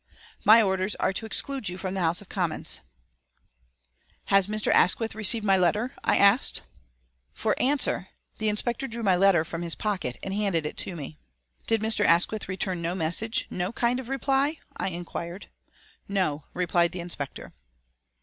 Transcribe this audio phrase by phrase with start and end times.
[0.43, 2.79] "My orders are to exclude you from the House of Commons."
[4.33, 4.73] "Has Mr.
[4.73, 6.61] Asquith received my letter?" I asked.
[7.35, 8.09] For answer
[8.39, 11.19] the inspector drew my letter from his pocket and handed it to me.
[11.67, 12.03] "Did Mr.
[12.03, 15.49] Asquith return no message, no kind of reply?" I inquired.
[16.07, 17.53] "No," replied the inspector.